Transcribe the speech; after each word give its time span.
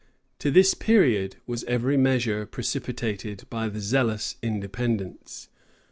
To 0.39 0.49
this 0.49 0.73
period 0.73 1.35
was 1.45 1.63
every 1.65 1.95
measure 1.95 2.47
precipitated 2.47 3.43
by 3.51 3.69
the 3.69 3.79
zealous 3.79 4.35
Independents. 4.41 5.47